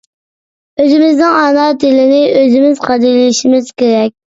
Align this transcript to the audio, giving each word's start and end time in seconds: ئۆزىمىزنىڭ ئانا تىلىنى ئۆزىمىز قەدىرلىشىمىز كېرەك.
ئۆزىمىزنىڭ 0.83 1.37
ئانا 1.43 1.67
تىلىنى 1.85 2.25
ئۆزىمىز 2.43 2.87
قەدىرلىشىمىز 2.91 3.75
كېرەك. 3.81 4.23